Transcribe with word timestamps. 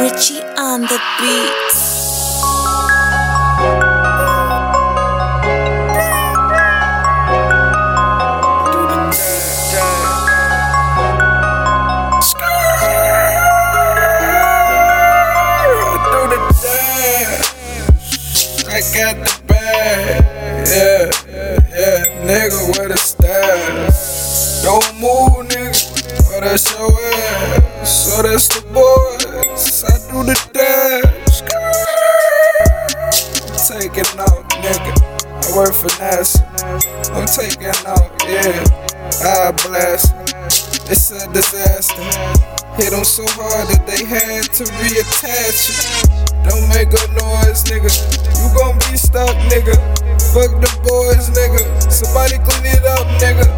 Richie 0.00 0.42
on 0.56 0.82
the 0.82 1.00
beats. 1.18 2.03
That's 26.44 26.70
your 26.76 26.92
ass. 26.92 27.88
So 27.88 28.22
that's 28.22 28.48
the 28.48 28.60
boys. 28.72 29.84
I 29.84 29.96
do 30.12 30.22
the 30.24 30.36
dash. 30.52 31.42
I'm 33.48 33.80
taking 33.80 34.08
out, 34.20 34.44
nigga. 34.60 34.92
I 35.24 35.56
work 35.56 35.72
for 35.72 35.88
NASA. 35.96 36.44
I'm 37.16 37.26
taking 37.26 37.72
out, 37.88 38.12
yeah. 38.28 38.64
I 39.24 39.52
blast. 39.64 40.12
It's 40.90 41.10
a 41.10 41.32
disaster. 41.32 42.02
Hit 42.76 42.90
them 42.90 43.04
so 43.04 43.24
hard 43.28 43.68
that 43.68 43.86
they 43.86 44.04
had 44.04 44.44
to 44.44 44.64
reattach 44.64 45.70
it. 45.70 46.24
Don't 46.44 46.68
make 46.68 46.92
a 46.92 47.04
noise, 47.16 47.64
nigga. 47.64 47.88
You 48.36 48.50
gon' 48.58 48.76
be 48.90 48.96
stuck, 48.98 49.34
nigga. 49.48 49.78
Fuck 50.34 50.60
the 50.60 50.68
boys, 50.84 51.30
nigga. 51.30 51.62
Somebody 51.90 52.36
clean 52.44 52.74
it 52.74 52.84
up, 52.84 53.06
nigga. 53.22 53.53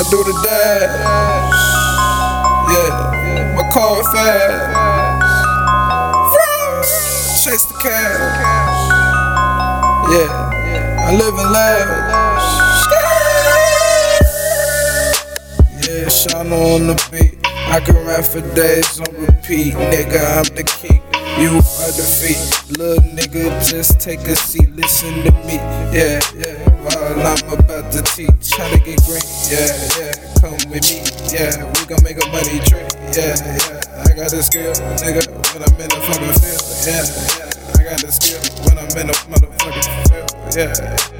I 0.00 0.02
do 0.04 0.16
the 0.24 0.32
dash. 0.32 1.60
Yeah, 2.72 3.52
my 3.54 3.64
car 3.70 4.02
fast. 4.02 4.64
Chase 7.44 7.66
the 7.66 7.74
cash. 7.82 8.88
Yeah, 10.08 10.32
I 11.04 11.12
live 11.12 11.36
in 11.36 11.48
lavish. 11.52 12.50
Yeah, 15.86 16.08
Shawno 16.08 16.58
on 16.76 16.82
the 16.86 16.96
beat. 17.12 17.36
I 17.44 17.80
can 17.80 17.96
rap 18.06 18.24
for 18.24 18.40
days 18.54 19.00
on 19.00 19.14
repeat. 19.26 19.74
Nigga, 19.74 20.20
I'm 20.38 20.48
the 20.56 20.62
king. 20.64 21.09
You 21.38 21.56
are 21.56 21.92
the 21.92 22.02
feet. 22.02 22.78
Little 22.78 23.02
nigga, 23.12 23.62
just 23.68 24.00
take 24.00 24.20
a 24.20 24.34
seat. 24.34 24.70
Listen 24.74 25.14
to 25.24 25.32
me. 25.46 25.56
Yeah, 25.92 26.20
yeah. 26.34 26.56
While 26.80 27.26
I'm 27.26 27.60
about 27.60 27.92
to 27.92 28.02
teach 28.02 28.56
how 28.56 28.68
to 28.68 28.78
get 28.78 28.98
green. 29.04 29.22
Yeah, 29.48 29.70
yeah. 30.00 30.12
Come 30.40 30.58
with 30.70 30.84
me. 30.88 31.04
Yeah, 31.30 31.64
we 31.76 31.86
gon' 31.86 32.02
make 32.02 32.18
a 32.18 32.26
money 32.32 32.58
tree. 32.66 32.84
Yeah, 33.12 33.36
yeah. 33.36 34.04
I 34.08 34.16
got 34.16 34.30
the 34.32 34.42
skill, 34.42 34.72
nigga. 35.00 35.28
When 35.52 35.62
I'm 35.62 35.80
in 35.80 35.88
the 35.88 36.00
fucking 36.08 36.34
field. 36.40 36.64
Yeah, 36.88 37.04
yeah. 37.04 37.78
I 37.78 37.84
got 37.84 38.00
the 38.00 38.10
skill 38.10 38.40
when 38.66 38.78
I'm 38.78 38.90
in 38.98 39.06
the 39.06 39.16
motherfucking 39.28 39.86
field. 40.08 40.56
Yeah. 40.56 41.19